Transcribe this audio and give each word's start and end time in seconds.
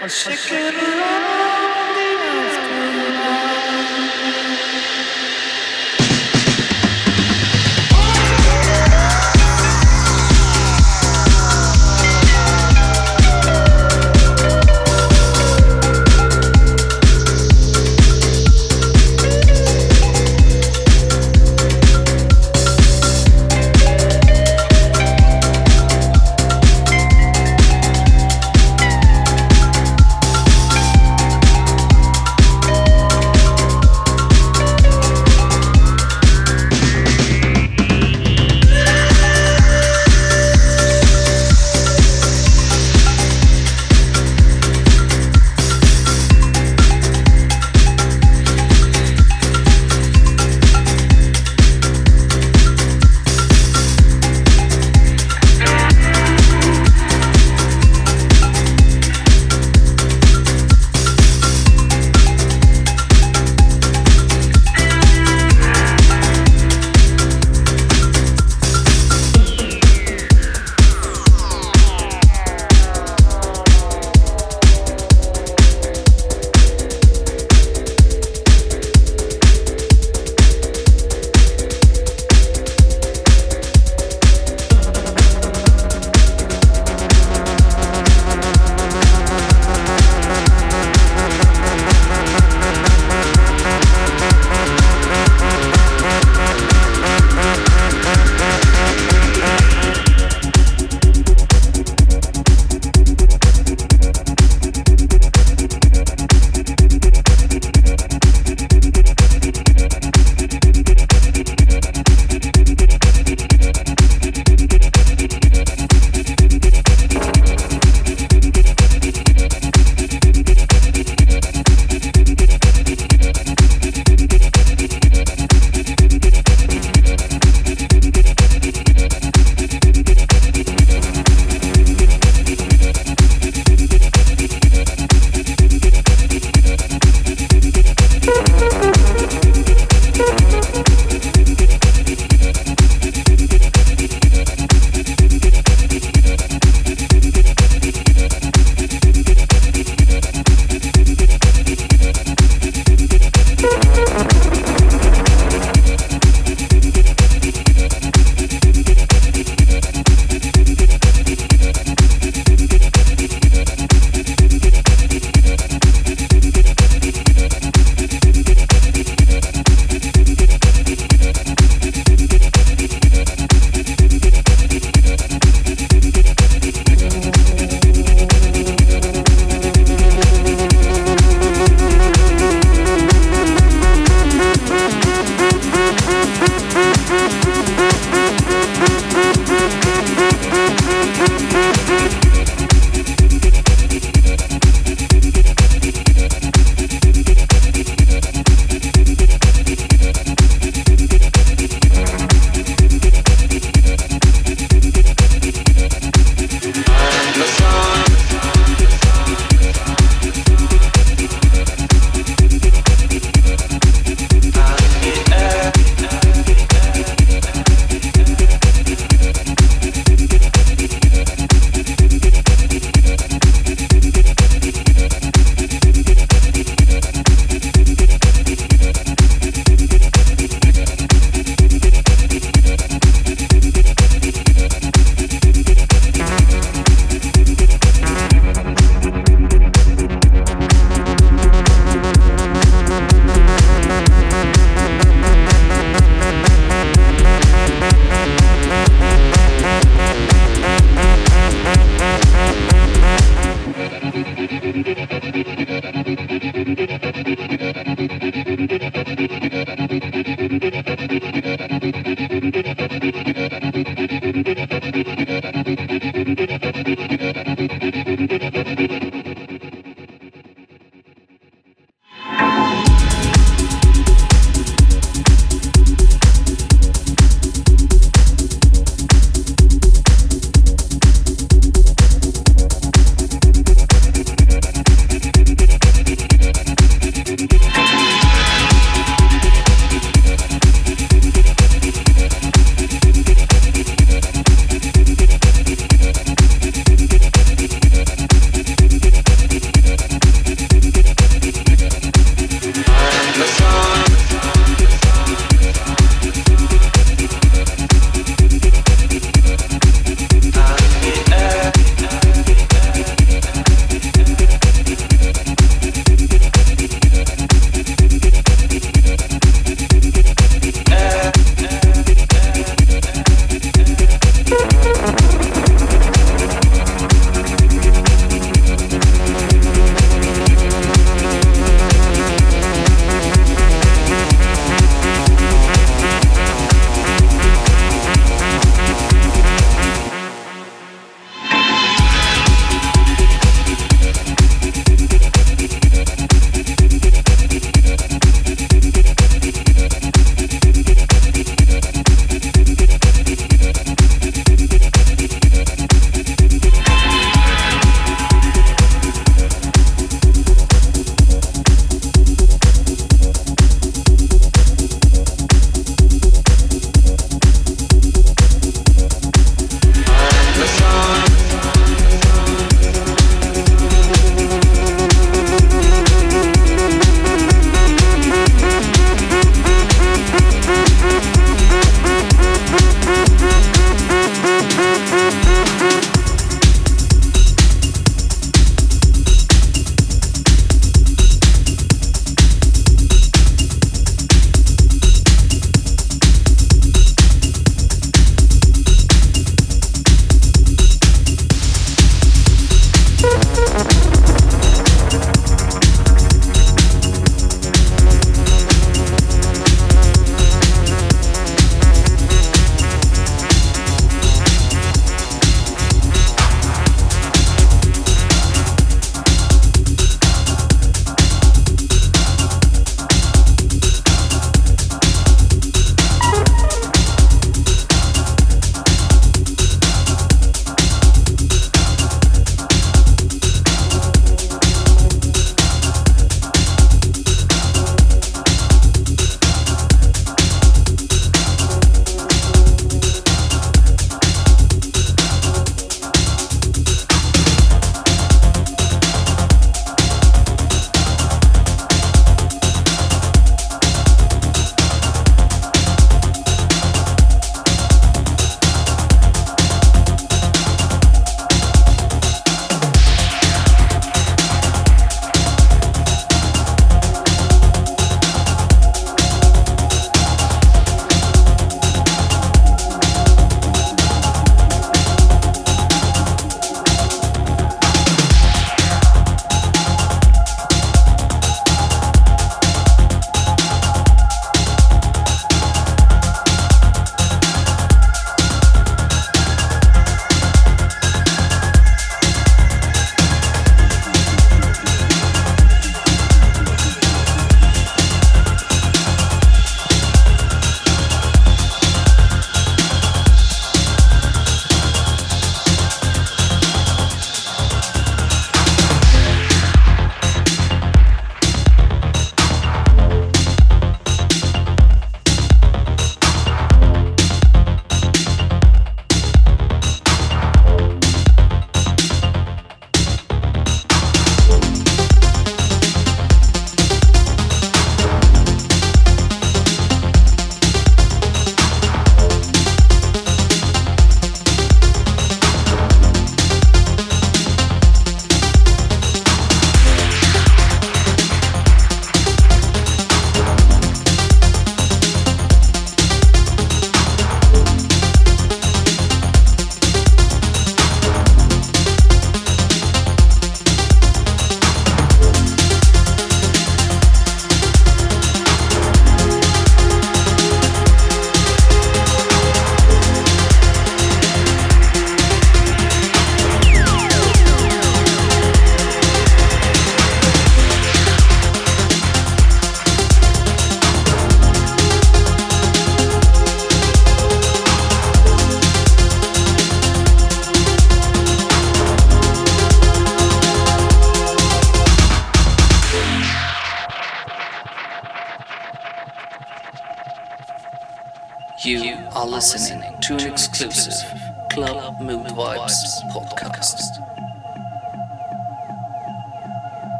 I'm 0.00 0.08
sick 0.08 0.52
and 0.52 1.47